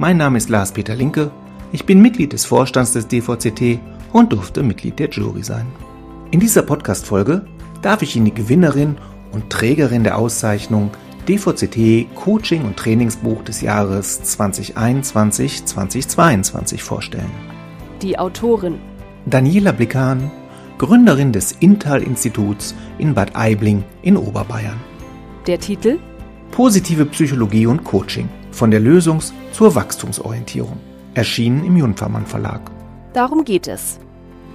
[0.00, 1.32] Mein Name ist Lars-Peter Linke,
[1.72, 3.80] ich bin Mitglied des Vorstands des DVCT
[4.12, 5.66] und durfte Mitglied der Jury sein.
[6.30, 7.44] In dieser Podcast-Folge
[7.82, 8.94] darf ich Ihnen die Gewinnerin
[9.32, 10.92] und Trägerin der Auszeichnung
[11.26, 17.32] DVCT Coaching und Trainingsbuch des Jahres 2021-2022 vorstellen.
[18.00, 18.78] Die Autorin
[19.26, 20.30] Daniela Blickan,
[20.78, 24.78] Gründerin des Intal-Instituts in Bad Aibling in Oberbayern.
[25.48, 25.98] Der Titel
[26.52, 28.28] Positive Psychologie und Coaching
[28.58, 30.78] von der Lösungs- zur Wachstumsorientierung.
[31.14, 32.60] Erschienen im Junfermann Verlag.
[33.12, 33.98] Darum geht es.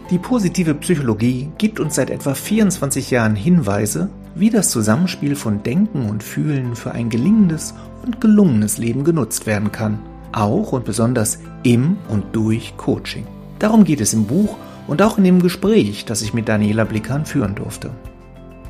[0.10, 6.10] Die positive Psychologie gibt uns seit etwa 24 Jahren Hinweise, wie das Zusammenspiel von Denken
[6.10, 7.74] und Fühlen für ein gelingendes
[8.06, 10.00] und gelungenes Leben genutzt werden kann.
[10.34, 13.26] Auch und besonders im und durch Coaching.
[13.60, 17.26] Darum geht es im Buch und auch in dem Gespräch, das ich mit Daniela Blickern
[17.26, 17.92] führen durfte.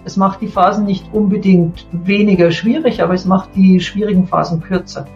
[0.06, 5.08] Es macht die Phasen nicht unbedingt weniger schwierig, aber es macht die schwierigen Phasen kürzer.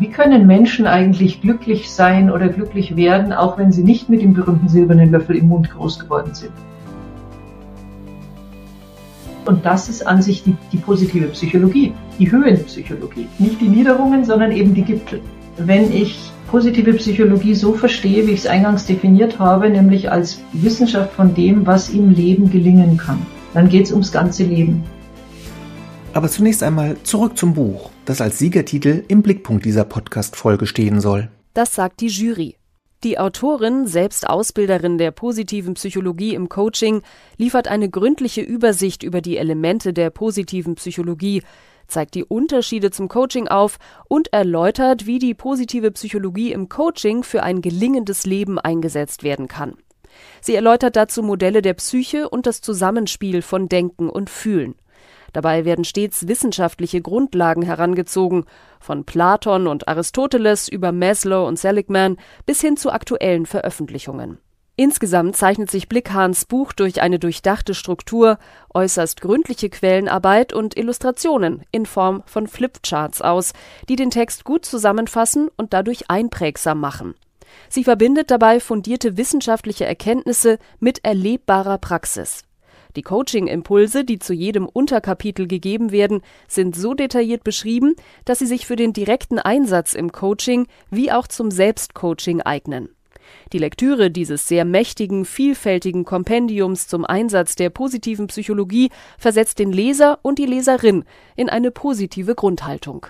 [0.00, 4.34] Wie können Menschen eigentlich glücklich sein oder glücklich werden, auch wenn sie nicht mit dem
[4.34, 6.50] berühmten silbernen Löffel im Mund groß geworden sind?
[9.46, 13.28] Und das ist an sich die, die positive Psychologie, die Höhenpsychologie.
[13.38, 15.20] Nicht die Niederungen, sondern eben die Gipfel.
[15.58, 16.18] Wenn ich
[16.50, 21.66] positive Psychologie so verstehe, wie ich es eingangs definiert habe, nämlich als Wissenschaft von dem,
[21.66, 23.18] was im Leben gelingen kann,
[23.52, 24.82] dann geht es ums ganze Leben.
[26.14, 31.28] Aber zunächst einmal zurück zum Buch, das als Siegertitel im Blickpunkt dieser Podcast-Folge stehen soll.
[31.54, 32.56] Das sagt die Jury.
[33.02, 37.02] Die Autorin, selbst Ausbilderin der positiven Psychologie im Coaching,
[37.36, 41.42] liefert eine gründliche Übersicht über die Elemente der positiven Psychologie,
[41.88, 47.42] zeigt die Unterschiede zum Coaching auf und erläutert, wie die positive Psychologie im Coaching für
[47.42, 49.74] ein gelingendes Leben eingesetzt werden kann.
[50.40, 54.76] Sie erläutert dazu Modelle der Psyche und das Zusammenspiel von Denken und Fühlen.
[55.34, 58.44] Dabei werden stets wissenschaftliche Grundlagen herangezogen,
[58.78, 64.38] von Platon und Aristoteles über Maslow und Seligman bis hin zu aktuellen Veröffentlichungen.
[64.76, 68.38] Insgesamt zeichnet sich Blickhahns Buch durch eine durchdachte Struktur,
[68.72, 73.54] äußerst gründliche Quellenarbeit und Illustrationen in Form von Flipcharts aus,
[73.88, 77.14] die den Text gut zusammenfassen und dadurch einprägsam machen.
[77.68, 82.44] Sie verbindet dabei fundierte wissenschaftliche Erkenntnisse mit erlebbarer Praxis.
[82.96, 87.94] Die Coaching-Impulse, die zu jedem Unterkapitel gegeben werden, sind so detailliert beschrieben,
[88.24, 92.88] dass sie sich für den direkten Einsatz im Coaching wie auch zum Selbstcoaching eignen.
[93.52, 100.18] Die Lektüre dieses sehr mächtigen, vielfältigen Kompendiums zum Einsatz der positiven Psychologie versetzt den Leser
[100.22, 103.06] und die Leserin in eine positive Grundhaltung.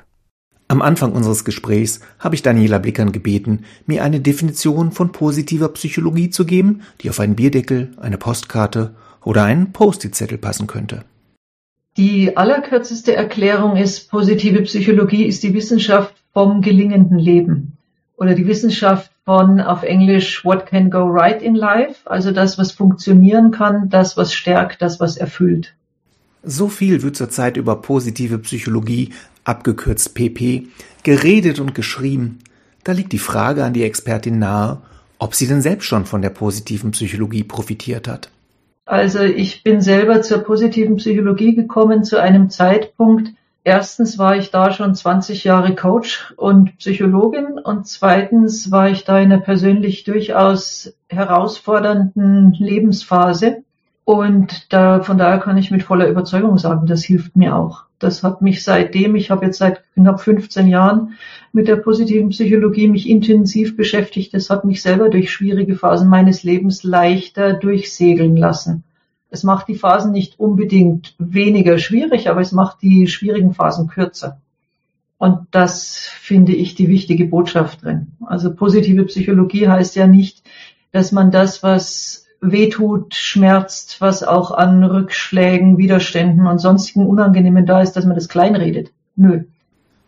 [0.66, 6.30] Am Anfang unseres Gesprächs habe ich Daniela Blickern gebeten, mir eine Definition von positiver Psychologie
[6.30, 11.04] zu geben, die auf einen Bierdeckel, eine Postkarte oder einen Post-it-Zettel passen könnte.
[11.96, 17.76] Die allerkürzeste Erklärung ist, positive Psychologie ist die Wissenschaft vom gelingenden Leben
[18.16, 22.72] oder die Wissenschaft von auf Englisch What can go right in life, also das, was
[22.72, 25.74] funktionieren kann, das, was stärkt, das, was erfüllt.
[26.42, 29.10] So viel wird zurzeit über positive Psychologie,
[29.44, 30.66] abgekürzt PP,
[31.02, 32.40] geredet und geschrieben.
[32.82, 34.82] Da liegt die Frage an die Expertin nahe,
[35.18, 38.30] ob sie denn selbst schon von der positiven Psychologie profitiert hat.
[38.86, 43.32] Also ich bin selber zur positiven Psychologie gekommen zu einem Zeitpunkt.
[43.62, 49.18] Erstens war ich da schon 20 Jahre Coach und Psychologin und zweitens war ich da
[49.18, 53.64] in einer persönlich durchaus herausfordernden Lebensphase.
[54.04, 57.84] Und da, von daher kann ich mit voller Überzeugung sagen, das hilft mir auch.
[57.98, 61.14] Das hat mich seitdem, ich habe jetzt seit knapp 15 Jahren
[61.52, 64.34] mit der positiven Psychologie mich intensiv beschäftigt.
[64.34, 68.84] Das hat mich selber durch schwierige Phasen meines Lebens leichter durchsegeln lassen.
[69.30, 74.40] Es macht die Phasen nicht unbedingt weniger schwierig, aber es macht die schwierigen Phasen kürzer.
[75.16, 78.08] Und das finde ich die wichtige Botschaft drin.
[78.26, 80.42] Also positive Psychologie heißt ja nicht,
[80.92, 87.80] dass man das, was wehtut, schmerzt, was auch an Rückschlägen, Widerständen und sonstigen Unangenehmen da
[87.80, 88.92] ist, dass man das kleinredet.
[89.16, 89.44] Nö.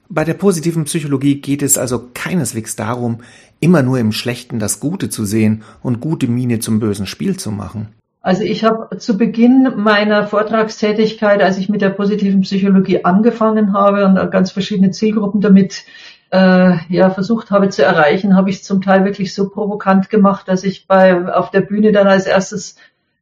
[0.08, 3.18] Bei der positiven Psychologie geht es also keineswegs darum,
[3.58, 7.50] immer nur im Schlechten das Gute zu sehen und gute Miene zum bösen Spiel zu
[7.50, 7.88] machen.
[8.20, 14.04] Also ich habe zu Beginn meiner Vortragstätigkeit, als ich mit der positiven Psychologie angefangen habe
[14.04, 15.84] und ganz verschiedene Zielgruppen damit
[16.30, 20.64] äh, ja versucht habe zu erreichen, habe ich zum Teil wirklich so provokant gemacht, dass
[20.64, 22.76] ich bei auf der Bühne dann als erstes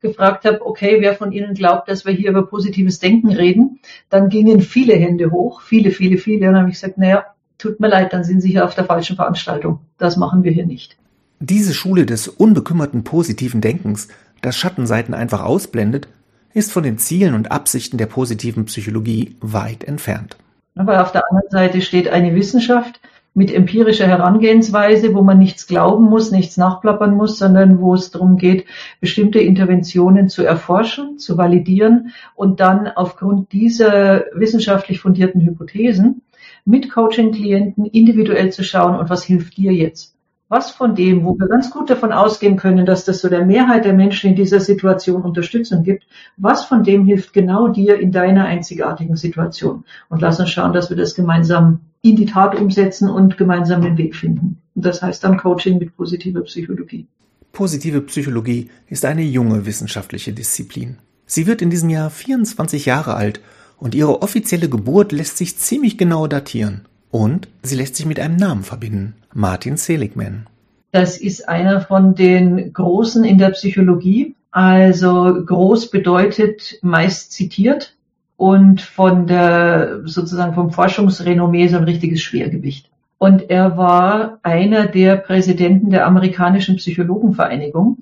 [0.04, 3.80] gefragt habe, okay, wer von Ihnen glaubt, dass wir hier über positives Denken reden,
[4.10, 6.46] dann gingen viele Hände hoch, viele, viele, viele.
[6.46, 7.24] Und dann habe ich gesagt, naja,
[7.58, 9.80] tut mir leid, dann sind Sie hier auf der falschen Veranstaltung.
[9.96, 10.96] Das machen wir hier nicht.
[11.40, 14.08] Diese Schule des unbekümmerten positiven Denkens,
[14.42, 16.06] das Schattenseiten einfach ausblendet,
[16.52, 20.36] ist von den Zielen und Absichten der positiven Psychologie weit entfernt.
[20.74, 23.00] Aber auf der anderen Seite steht eine Wissenschaft,
[23.34, 28.36] mit empirischer Herangehensweise, wo man nichts glauben muss, nichts nachplappern muss, sondern wo es darum
[28.36, 28.64] geht,
[29.00, 36.22] bestimmte Interventionen zu erforschen, zu validieren und dann aufgrund dieser wissenschaftlich fundierten Hypothesen
[36.64, 40.13] mit Coaching-Klienten individuell zu schauen, und was hilft dir jetzt?
[40.48, 43.84] Was von dem, wo wir ganz gut davon ausgehen können, dass das so der Mehrheit
[43.84, 46.06] der Menschen in dieser Situation Unterstützung gibt,
[46.36, 49.84] was von dem hilft genau dir in deiner einzigartigen Situation?
[50.08, 53.96] Und lass uns schauen, dass wir das gemeinsam in die Tat umsetzen und gemeinsam den
[53.96, 54.60] Weg finden.
[54.74, 57.06] Und das heißt dann Coaching mit positiver Psychologie.
[57.52, 60.98] Positive Psychologie ist eine junge wissenschaftliche Disziplin.
[61.24, 63.40] Sie wird in diesem Jahr 24 Jahre alt
[63.78, 66.86] und ihre offizielle Geburt lässt sich ziemlich genau datieren.
[67.14, 70.48] Und sie lässt sich mit einem Namen verbinden, Martin Seligman.
[70.90, 74.34] Das ist einer von den Großen in der Psychologie.
[74.50, 77.94] Also groß bedeutet meist zitiert
[78.36, 82.90] und von der, sozusagen vom Forschungsrenommee so ein richtiges Schwergewicht.
[83.18, 87.98] Und er war einer der Präsidenten der amerikanischen Psychologenvereinigung.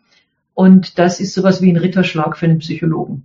[0.54, 3.24] Und das ist sowas wie ein Ritterschlag für einen Psychologen.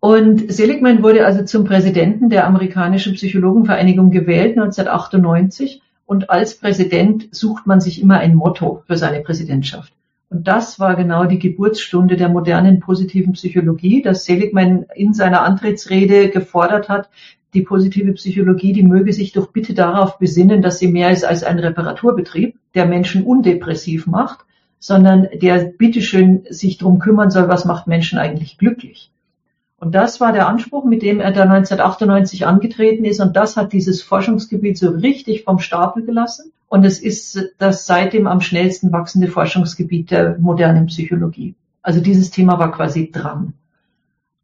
[0.00, 7.66] Und Seligman wurde also zum Präsidenten der amerikanischen Psychologenvereinigung gewählt 1998 und als Präsident sucht
[7.66, 9.92] man sich immer ein Motto für seine Präsidentschaft.
[10.30, 16.28] Und das war genau die Geburtsstunde der modernen positiven Psychologie, dass Seligman in seiner Antrittsrede
[16.28, 17.08] gefordert hat,
[17.54, 21.42] die positive Psychologie, die möge sich doch bitte darauf besinnen, dass sie mehr ist als
[21.42, 24.40] ein Reparaturbetrieb, der Menschen undepressiv macht,
[24.78, 29.10] sondern der bitteschön sich drum kümmern soll, was macht Menschen eigentlich glücklich.
[29.80, 33.20] Und das war der Anspruch, mit dem er da 1998 angetreten ist.
[33.20, 36.52] Und das hat dieses Forschungsgebiet so richtig vom Stapel gelassen.
[36.68, 41.54] Und es ist das seitdem am schnellsten wachsende Forschungsgebiet der modernen Psychologie.
[41.80, 43.54] Also dieses Thema war quasi dran.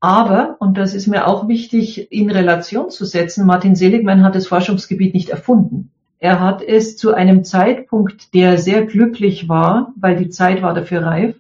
[0.01, 4.47] Aber, und das ist mir auch wichtig in Relation zu setzen, Martin Seligman hat das
[4.47, 5.91] Forschungsgebiet nicht erfunden.
[6.19, 11.05] Er hat es zu einem Zeitpunkt, der sehr glücklich war, weil die Zeit war dafür
[11.05, 11.37] reif,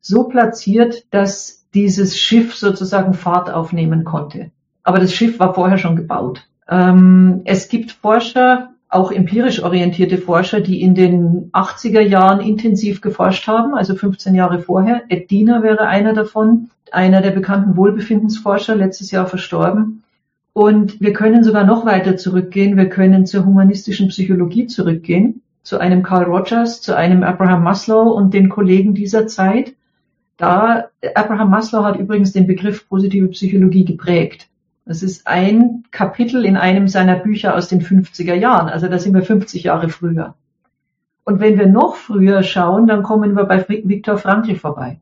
[0.00, 4.50] so platziert, dass dieses Schiff sozusagen Fahrt aufnehmen konnte.
[4.82, 6.46] Aber das Schiff war vorher schon gebaut.
[6.68, 13.46] Ähm, es gibt Forscher, auch empirisch orientierte Forscher, die in den 80er Jahren intensiv geforscht
[13.46, 15.02] haben, also 15 Jahre vorher.
[15.08, 20.04] Ed Diener wäre einer davon, einer der bekannten Wohlbefindensforscher, letztes Jahr verstorben.
[20.54, 22.76] Und wir können sogar noch weiter zurückgehen.
[22.76, 28.32] Wir können zur humanistischen Psychologie zurückgehen, zu einem Carl Rogers, zu einem Abraham Maslow und
[28.32, 29.74] den Kollegen dieser Zeit.
[30.38, 34.48] Da, Abraham Maslow hat übrigens den Begriff positive Psychologie geprägt.
[34.86, 38.68] Das ist ein Kapitel in einem seiner Bücher aus den 50er Jahren.
[38.68, 40.36] Also da sind wir 50 Jahre früher.
[41.24, 45.00] Und wenn wir noch früher schauen, dann kommen wir bei Viktor Frankl vorbei,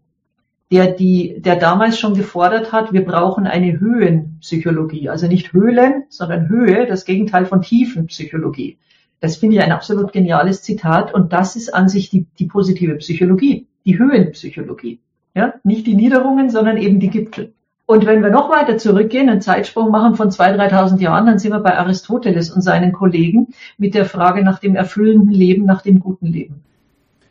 [0.72, 5.10] der die, der damals schon gefordert hat, wir brauchen eine Höhenpsychologie.
[5.10, 8.78] Also nicht Höhlen, sondern Höhe, das Gegenteil von Tiefenpsychologie.
[9.20, 11.12] Das finde ich ein absolut geniales Zitat.
[11.12, 14.98] Und das ist an sich die, die positive Psychologie, die Höhenpsychologie.
[15.36, 17.52] Ja, nicht die Niederungen, sondern eben die Gipfel.
[17.84, 21.52] Und wenn wir noch weiter zurückgehen, einen Zeitsprung machen von 2.000, 3.000 Jahren, dann sind
[21.52, 26.00] wir bei Aristoteles und seinen Kollegen mit der Frage nach dem erfüllenden Leben, nach dem
[26.00, 26.62] guten Leben.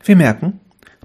[0.04, 0.60] Wir merken,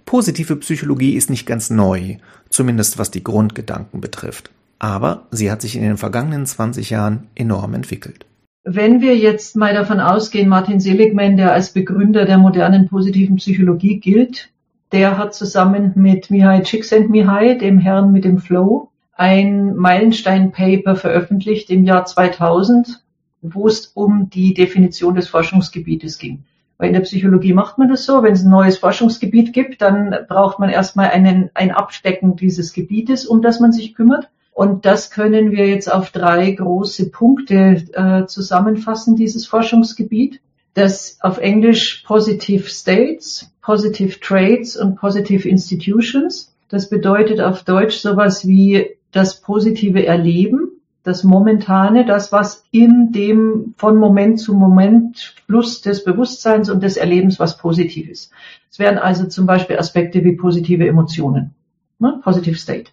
[0.06, 2.18] positive Psychologie ist nicht ganz neu,
[2.50, 4.52] zumindest was die Grundgedanken betrifft.
[4.78, 8.28] Aber sie hat sich in den vergangenen 20 Jahren enorm entwickelt.
[8.64, 14.00] Wenn wir jetzt mal davon ausgehen, Martin Seligman, der als Begründer der modernen positiven Psychologie
[14.00, 14.52] gilt,
[14.92, 21.84] der hat zusammen mit Mihai Csikszentmihalyi, dem Herrn mit dem Flow, ein Meilenstein-Paper veröffentlicht im
[21.84, 23.04] Jahr 2000,
[23.42, 26.44] wo es um die Definition des Forschungsgebietes ging.
[26.78, 30.16] Weil in der Psychologie macht man das so, wenn es ein neues Forschungsgebiet gibt, dann
[30.28, 34.30] braucht man erstmal einen, ein Abstecken dieses Gebietes, um das man sich kümmert.
[34.52, 40.42] Und das können wir jetzt auf drei große Punkte äh, zusammenfassen, dieses Forschungsgebiet
[40.74, 46.54] das auf Englisch Positive States, Positive Traits und Positive Institutions.
[46.70, 50.72] Das bedeutet auf Deutsch sowas wie das positive Erleben,
[51.04, 56.96] das Momentane, das, was in dem von Moment zu Moment Fluss des Bewusstseins und des
[56.96, 58.32] Erlebens was positiv ist.
[58.70, 61.54] Es wären also zum Beispiel Aspekte wie positive Emotionen,
[62.00, 62.20] ne?
[62.24, 62.92] Positive State.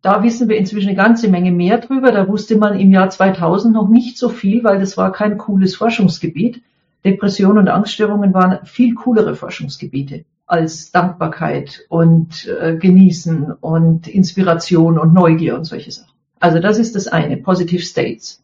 [0.00, 2.12] Da wissen wir inzwischen eine ganze Menge mehr drüber.
[2.12, 5.74] Da wusste man im Jahr 2000 noch nicht so viel, weil das war kein cooles
[5.74, 6.62] Forschungsgebiet.
[7.04, 15.12] Depression und Angststörungen waren viel coolere Forschungsgebiete als Dankbarkeit und äh, Genießen und Inspiration und
[15.12, 16.12] Neugier und solche Sachen.
[16.40, 18.42] Also das ist das eine, Positive States.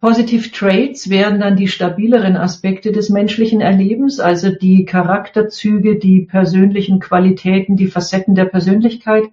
[0.00, 7.00] Positive Traits wären dann die stabileren Aspekte des menschlichen Erlebens, also die Charakterzüge, die persönlichen
[7.00, 9.24] Qualitäten, die Facetten der Persönlichkeit.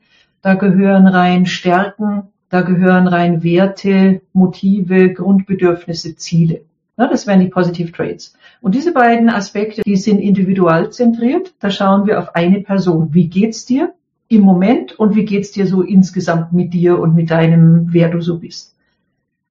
[0.42, 6.62] Da gehören rein Stärken, da gehören rein Werte, Motive, Grundbedürfnisse, Ziele.
[6.96, 8.34] Das wären die Positive Traits.
[8.62, 11.54] Und diese beiden Aspekte, die sind individualzentriert.
[11.60, 13.14] Da schauen wir auf eine Person.
[13.14, 13.94] Wie geht's dir
[14.28, 18.22] im Moment und wie geht's dir so insgesamt mit dir und mit deinem, wer du
[18.22, 18.76] so bist?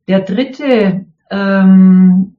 [0.06, 2.34] Der dritte ähm,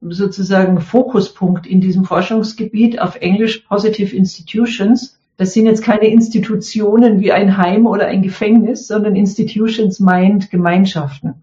[0.00, 5.18] sozusagen Fokuspunkt in diesem Forschungsgebiet auf Englisch Positive Institutions.
[5.36, 11.34] Das sind jetzt keine Institutionen wie ein Heim oder ein Gefängnis, sondern Institutions meint Gemeinschaften,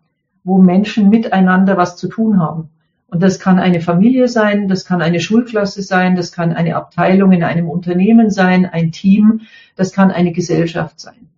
[0.44, 2.70] wo Menschen miteinander was zu tun haben.
[3.16, 7.32] Und das kann eine Familie sein, das kann eine Schulklasse sein, das kann eine Abteilung
[7.32, 9.44] in einem Unternehmen sein, ein Team,
[9.78, 11.30] das kann eine Gesellschaft sein.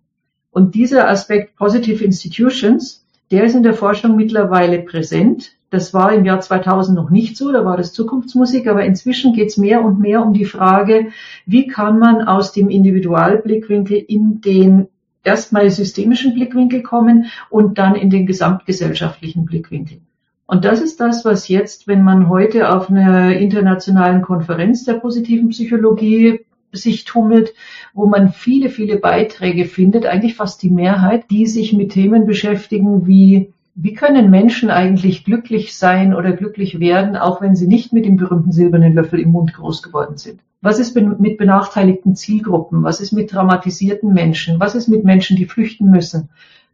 [0.50, 5.52] Und dieser Aspekt Positive Institutions, der ist in der Forschung mittlerweile präsent.
[5.70, 9.50] Das war im Jahr 2000 noch nicht so, da war das Zukunftsmusik, aber inzwischen geht
[9.50, 11.10] es mehr und mehr um die Frage,
[11.46, 14.88] wie kann man aus dem Individualblickwinkel in den
[15.22, 20.00] erstmal systemischen Blickwinkel kommen und dann in den gesamtgesellschaftlichen Blickwinkel.
[20.50, 25.50] Und das ist das, was jetzt, wenn man heute auf einer internationalen Konferenz der positiven
[25.50, 26.40] Psychologie
[26.72, 27.52] sich tummelt,
[27.92, 33.06] wo man viele, viele Beiträge findet, eigentlich fast die Mehrheit, die sich mit Themen beschäftigen
[33.06, 38.06] wie wie können Menschen eigentlich glücklich sein oder glücklich werden, auch wenn sie nicht mit
[38.06, 40.40] dem berühmten silbernen Löffel im Mund groß geworden sind?
[40.60, 42.82] Was ist mit benachteiligten Zielgruppen?
[42.82, 44.58] Was ist mit traumatisierten Menschen?
[44.58, 46.28] Was ist mit Menschen, die flüchten müssen?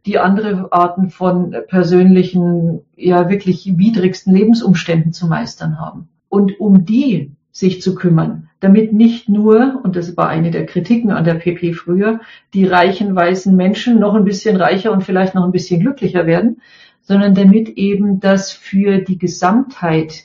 [0.06, 6.08] Die andere Arten von persönlichen, ja wirklich widrigsten Lebensumständen zu meistern haben.
[6.28, 11.10] Und um die sich zu kümmern, damit nicht nur, und das war eine der Kritiken
[11.10, 12.20] an der PP früher,
[12.52, 16.60] die reichen weißen Menschen noch ein bisschen reicher und vielleicht noch ein bisschen glücklicher werden,
[17.00, 20.24] sondern damit eben das für die Gesamtheit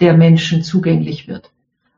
[0.00, 1.50] der Menschen zugänglich wird.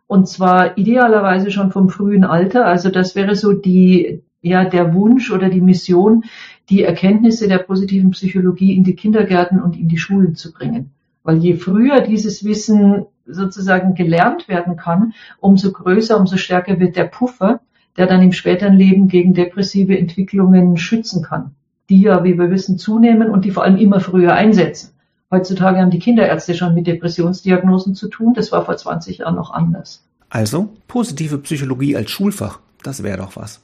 [0.07, 2.67] Und zwar idealerweise schon vom frühen Alter.
[2.67, 6.25] Also das wäre so die, ja, der Wunsch oder die Mission,
[6.71, 10.91] die Erkenntnisse der positiven Psychologie in die Kindergärten und in die Schulen zu bringen.
[11.23, 17.05] Weil je früher dieses Wissen sozusagen gelernt werden kann, umso größer, umso stärker wird der
[17.05, 17.61] Puffer,
[17.97, 21.53] der dann im späteren Leben gegen depressive Entwicklungen schützen kann,
[21.89, 24.91] die ja, wie wir wissen, zunehmen und die vor allem immer früher einsetzen.
[25.31, 29.53] Heutzutage haben die Kinderärzte schon mit Depressionsdiagnosen zu tun, das war vor 20 Jahren noch
[29.53, 30.05] anders.
[30.29, 33.61] Also positive Psychologie als Schulfach, das wäre doch was.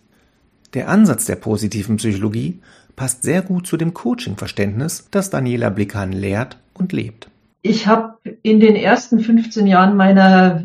[0.75, 2.61] Der Ansatz der positiven Psychologie
[2.97, 7.29] passt sehr gut zu dem Coaching-Verständnis, das Daniela Blickhahn lehrt und lebt.
[7.63, 10.65] Ich habe in den ersten 15 Jahren meiner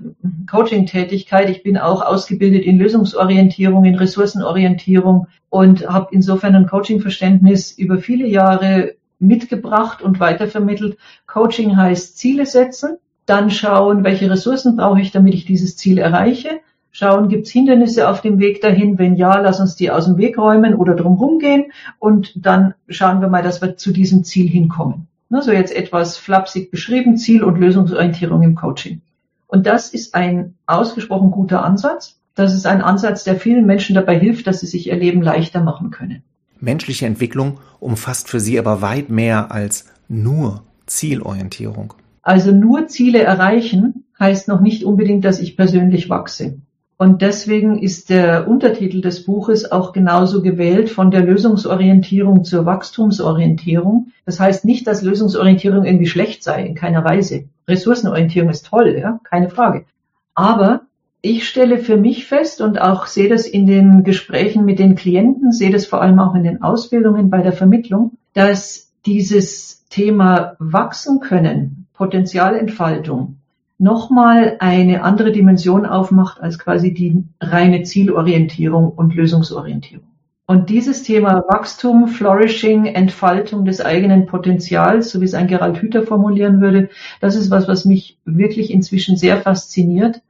[0.50, 7.98] Coaching-Tätigkeit, ich bin auch ausgebildet in Lösungsorientierung, in Ressourcenorientierung und habe insofern ein Coaching-Verständnis über
[7.98, 10.98] viele Jahre mitgebracht und weitervermittelt.
[11.27, 16.62] Coaching heißt Ziele setzen, dann schauen, welche Ressourcen brauche ich, damit ich dieses Ziel erreiche
[16.96, 18.98] schauen, gibt es Hindernisse auf dem Weg dahin?
[18.98, 23.20] Wenn ja, lass uns die aus dem Weg räumen oder drumherum gehen und dann schauen
[23.20, 25.08] wir mal, dass wir zu diesem Ziel hinkommen.
[25.28, 29.02] Ne, so jetzt etwas flapsig beschrieben, Ziel- und Lösungsorientierung im Coaching.
[29.48, 32.18] Und das ist ein ausgesprochen guter Ansatz.
[32.34, 35.62] Das ist ein Ansatz, der vielen Menschen dabei hilft, dass sie sich ihr Leben leichter
[35.62, 36.24] machen können.
[36.62, 41.94] Menschliche Entwicklung umfasst für Sie aber weit mehr als nur Zielorientierung.
[42.22, 46.60] Also nur Ziele erreichen heißt noch nicht unbedingt, dass ich persönlich wachse.
[46.98, 54.12] Und deswegen ist der Untertitel des Buches auch genauso gewählt von der Lösungsorientierung zur Wachstumsorientierung.
[54.25, 57.46] Das heißt nicht, dass Lösungsorientierung irgendwie schlecht sei, in keiner Weise.
[57.68, 59.86] Ressourcenorientierung ist toll, ja, keine Frage.
[60.36, 60.82] Aber
[61.22, 65.52] ich stelle für mich fest und auch sehe das in den Gesprächen mit den Klienten,
[65.52, 71.20] sehe das vor allem auch in den Ausbildungen bei der Vermittlung, dass dieses Thema wachsen
[71.20, 73.38] können, Potenzialentfaltung,
[73.77, 80.08] nochmal eine andere Dimension aufmacht als quasi die reine Zielorientierung und Lösungsorientierung.
[80.48, 86.03] Und dieses Thema Wachstum, Flourishing, Entfaltung des eigenen Potenzials, so wie es ein Gerald Hüther
[86.03, 86.89] formulieren würde,
[87.20, 90.22] das ist was, was mich wirklich inzwischen sehr fasziniert,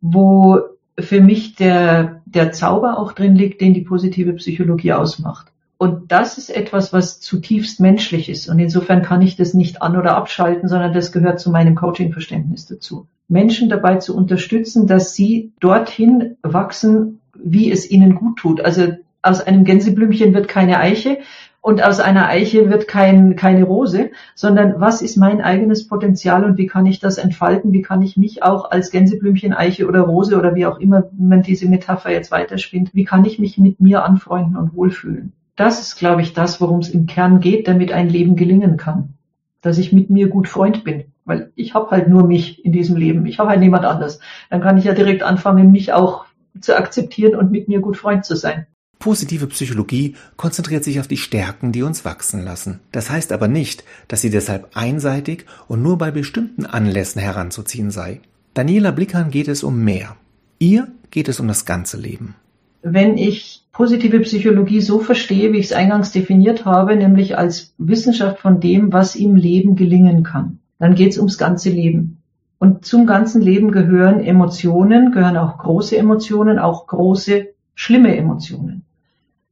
[0.00, 0.60] wo
[0.98, 5.51] für mich der, der Zauber auch drin liegt, den die positive Psychologie ausmacht.
[5.82, 8.48] Und das ist etwas, was zutiefst menschlich ist.
[8.48, 12.66] Und insofern kann ich das nicht an- oder abschalten, sondern das gehört zu meinem Coaching-Verständnis
[12.66, 13.08] dazu.
[13.26, 18.60] Menschen dabei zu unterstützen, dass sie dorthin wachsen, wie es ihnen gut tut.
[18.60, 21.18] Also aus einem Gänseblümchen wird keine Eiche.
[21.60, 26.58] und aus einer Eiche wird kein, keine Rose, sondern was ist mein eigenes Potenzial und
[26.58, 27.72] wie kann ich das entfalten?
[27.72, 31.42] Wie kann ich mich auch als Gänseblümchen, Eiche oder Rose oder wie auch immer man
[31.42, 35.32] diese Metapher jetzt weiterspinnt, wie kann ich mich mit mir anfreunden und wohlfühlen?
[35.56, 39.14] Das ist, glaube ich, das, worum es im Kern geht, damit ein Leben gelingen kann.
[39.60, 41.04] Dass ich mit mir gut Freund bin.
[41.24, 43.26] Weil ich habe halt nur mich in diesem Leben.
[43.26, 44.18] Ich habe halt niemand anders.
[44.50, 46.24] Dann kann ich ja direkt anfangen, mich auch
[46.60, 48.66] zu akzeptieren und mit mir gut Freund zu sein.
[48.98, 52.78] Positive Psychologie konzentriert sich auf die Stärken, die uns wachsen lassen.
[52.92, 58.20] Das heißt aber nicht, dass sie deshalb einseitig und nur bei bestimmten Anlässen heranzuziehen sei.
[58.54, 60.16] Daniela Blickern geht es um mehr.
[60.60, 62.36] Ihr geht es um das ganze Leben.
[62.82, 68.38] Wenn ich positive Psychologie so verstehe, wie ich es eingangs definiert habe, nämlich als Wissenschaft
[68.38, 72.22] von dem, was im Leben gelingen kann, dann geht es ums ganze Leben.
[72.60, 78.84] Und zum ganzen Leben gehören Emotionen, gehören auch große Emotionen, auch große, schlimme Emotionen.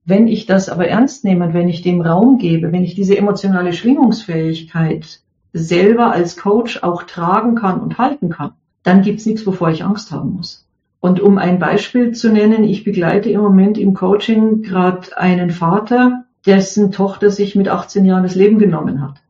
[0.05, 3.19] Wenn ich das aber ernst nehme und wenn ich dem Raum gebe, wenn ich diese
[3.19, 5.23] emotionale Schwingungsfähigkeit
[5.53, 8.53] selber als Coach auch tragen kann und halten kann,
[8.85, 10.69] dann gibt's nichts, wovor ich Angst haben muss.
[11.01, 16.25] Und um ein Beispiel zu nennen, ich begleite im Moment im Coaching gerade einen Vater,
[16.47, 19.23] dessen Tochter sich mit 18 Jahren das Leben genommen hat.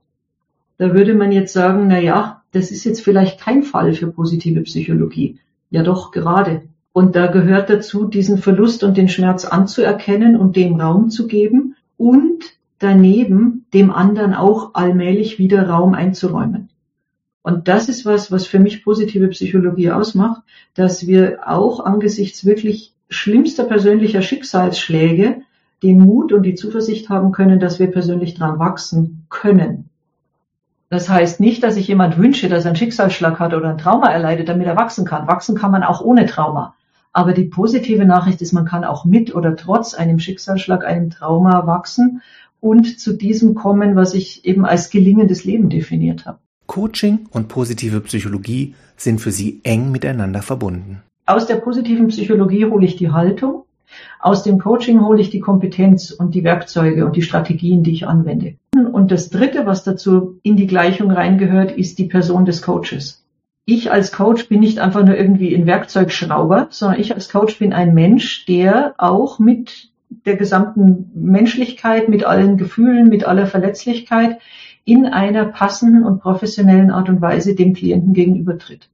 [0.78, 4.62] Da würde man jetzt sagen, na ja, das ist jetzt vielleicht kein Fall für positive
[4.62, 5.38] Psychologie.
[5.70, 6.62] Ja doch, gerade.
[6.92, 11.76] Und da gehört dazu, diesen Verlust und den Schmerz anzuerkennen und dem Raum zu geben
[11.96, 12.44] und
[12.80, 16.70] daneben dem anderen auch allmählich wieder Raum einzuräumen.
[17.42, 20.42] Und das ist was, was für mich positive Psychologie ausmacht,
[20.74, 25.42] dass wir auch angesichts wirklich schlimmster persönlicher Schicksalsschläge
[25.82, 29.88] den Mut und die Zuversicht haben können, dass wir persönlich dran wachsen können.
[30.90, 34.10] Das heißt nicht, dass ich jemand wünsche, dass er einen Schicksalsschlag hat oder ein Trauma
[34.10, 35.28] erleidet, damit er wachsen kann.
[35.28, 36.74] Wachsen kann man auch ohne Trauma.
[37.12, 41.66] Aber die positive Nachricht ist, man kann auch mit oder trotz einem Schicksalsschlag, einem Trauma
[41.66, 42.22] wachsen
[42.60, 46.38] und zu diesem kommen, was ich eben als gelingendes Leben definiert habe.
[46.70, 51.02] Coaching und positive Psychologie sind für Sie eng miteinander verbunden.
[51.26, 53.64] Aus der positiven Psychologie hole ich die Haltung,
[54.20, 58.06] aus dem Coaching hole ich die Kompetenz und die Werkzeuge und die Strategien, die ich
[58.06, 58.54] anwende.
[58.92, 63.24] Und das Dritte, was dazu in die Gleichung reingehört, ist die Person des Coaches
[63.66, 67.72] ich als Coach bin nicht einfach nur irgendwie ein Werkzeugschrauber, sondern ich als Coach bin
[67.72, 69.90] ein Mensch, der auch mit
[70.26, 74.38] der gesamten Menschlichkeit, mit allen Gefühlen, mit aller Verletzlichkeit
[74.84, 78.88] in einer passenden und professionellen Art und Weise dem Klienten gegenübertritt.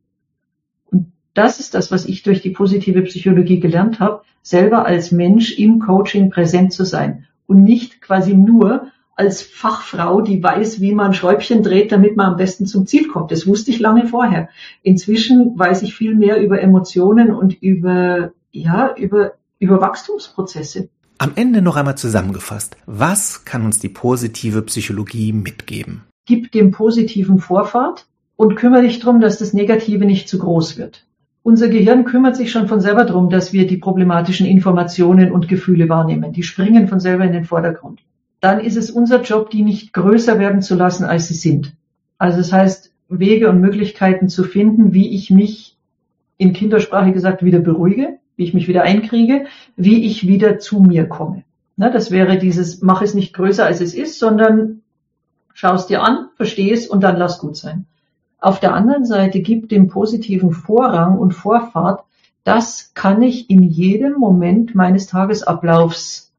[0.91, 5.59] Und das ist das, was ich durch die positive Psychologie gelernt habe, selber als Mensch
[5.59, 11.15] im Coaching präsent zu sein und nicht quasi nur als Fachfrau, die weiß, wie man
[11.15, 13.33] Schräubchen dreht, damit man am besten zum Ziel kommt.
[13.33, 14.51] Das wusste ich lange vorher.
[14.83, 20.91] Inzwischen weiß ich viel mehr über Emotionen und über, ja, über, über Wachstumsprozesse.
[21.19, 22.77] Am Ende noch einmal zusammengefasst.
[22.87, 26.03] Was kann uns die positive Psychologie mitgeben?
[26.27, 31.07] Gib dem Positiven Vorfahrt und kümmere dich darum, dass das Negative nicht zu groß wird.
[31.43, 35.89] Unser Gehirn kümmert sich schon von selber darum, dass wir die problematischen Informationen und Gefühle
[35.89, 36.33] wahrnehmen.
[36.33, 38.01] Die springen von selber in den Vordergrund
[38.41, 41.75] dann ist es unser Job, die nicht größer werden zu lassen, als sie sind.
[42.19, 45.77] Also das heißt, Wege und Möglichkeiten zu finden, wie ich mich
[46.39, 49.47] in Kindersprache gesagt wieder beruhige, wie ich mich wieder einkriege,
[49.77, 51.45] wie ich wieder zu mir komme.
[51.77, 54.83] Na, das wäre dieses, mach es nicht größer als es ist, sondern
[55.53, 57.87] schau es dir an, versteh es und dann lass gut sein.
[58.39, 62.05] Auf der anderen Seite gibt dem positiven Vorrang und Vorfahrt,
[62.45, 66.33] das kann ich in jedem Moment meines Tagesablaufs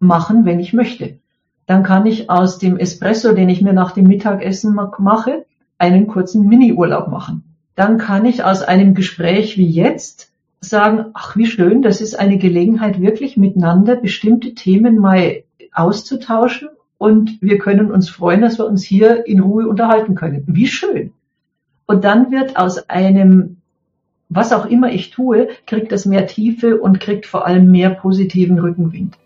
[0.00, 1.18] machen, wenn ich möchte
[1.66, 5.46] dann kann ich aus dem Espresso, den ich mir nach dem Mittagessen mache,
[5.78, 7.44] einen kurzen Mini-Urlaub machen.
[7.74, 10.31] Dann kann ich aus einem Gespräch wie jetzt
[10.62, 17.42] sagen, ach wie schön, das ist eine Gelegenheit, wirklich miteinander bestimmte Themen mal auszutauschen und
[17.42, 20.44] wir können uns freuen, dass wir uns hier in Ruhe unterhalten können.
[20.46, 21.12] Wie schön.
[21.86, 23.56] Und dann wird aus einem,
[24.28, 28.58] was auch immer ich tue, kriegt das mehr Tiefe und kriegt vor allem mehr positiven
[28.58, 29.18] Rückenwind.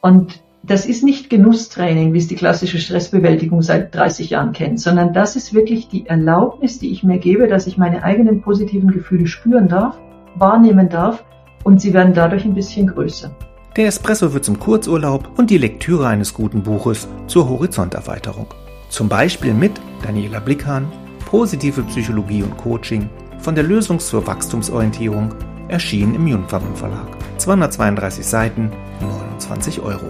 [0.00, 5.12] Und das ist nicht Genusstraining, wie es die klassische Stressbewältigung seit 30 Jahren kennt, sondern
[5.12, 9.26] das ist wirklich die Erlaubnis, die ich mir gebe, dass ich meine eigenen positiven Gefühle
[9.26, 9.98] spüren darf,
[10.36, 11.24] wahrnehmen darf
[11.64, 13.30] und sie werden dadurch ein bisschen größer.
[13.76, 18.46] Der Espresso wird zum Kurzurlaub und die Lektüre eines guten Buches zur Horizonterweiterung.
[18.88, 20.90] Zum Beispiel mit Daniela Blickhahn,
[21.26, 25.32] Positive Psychologie und Coaching von der Lösung zur Wachstumsorientierung,
[25.68, 27.06] erschienen im Jungfammen Verlag.
[27.38, 30.06] 232 Seiten, 29 Euro.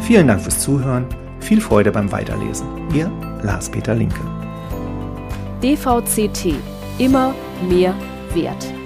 [0.00, 1.06] Vielen Dank fürs Zuhören,
[1.40, 2.66] viel Freude beim Weiterlesen.
[2.94, 3.10] Ihr
[3.42, 4.20] Lars-Peter Linke.
[5.62, 6.54] DVCT.
[6.98, 7.34] Immer
[7.68, 7.94] mehr
[8.34, 8.79] Wert.